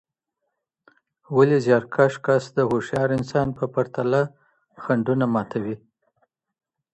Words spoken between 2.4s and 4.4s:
د هوښیار انسان په پرتله